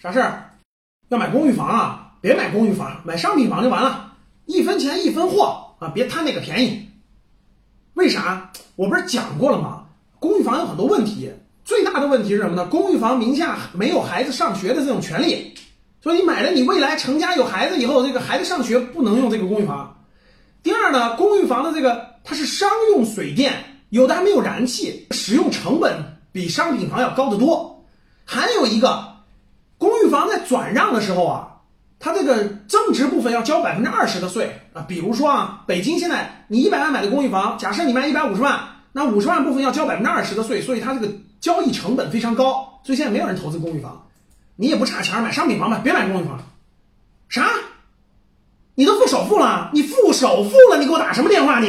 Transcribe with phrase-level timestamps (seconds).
[0.00, 0.44] 啥事儿？
[1.08, 2.12] 要买公寓房啊？
[2.20, 4.12] 别买公寓房，买商品房就完了，
[4.46, 5.90] 一分钱一分货啊！
[5.92, 6.88] 别贪那个便宜。
[7.94, 8.52] 为啥？
[8.76, 9.86] 我不是讲过了吗？
[10.20, 11.32] 公寓房有很多问题，
[11.64, 12.64] 最大的问题是什么呢？
[12.66, 15.52] 公寓房名下没有孩子上学的这种权利，
[16.00, 20.04] 所以你买了，你未来成家有孩子以后，这个孩子上学不能用这个公寓房。
[20.62, 27.84] 第二呢，公寓房的这个它是商用水电，有的还没有燃气，使用成本比商品房要高得多。
[28.24, 29.17] 还有一个，
[30.08, 31.54] 房在转让的时候啊。
[32.00, 38.56] 它这个增值部分要交百分之二十的税啊，比如说啊，北京现在你一百万买的公寓房，假设你卖一百五十万，
[38.92, 41.08] 那五十万部分要交百分之二十的税，所以它这个
[41.40, 44.00] 交易成本非常高，所以现在没有人投资公寓房，
[44.54, 46.38] 你也不差钱，买商品房吧，别买公寓房。
[47.28, 47.48] 啥？
[48.76, 49.68] 你都付首付了？
[49.74, 50.78] 你付首付了？
[50.78, 51.68] 你给我打什么电话你？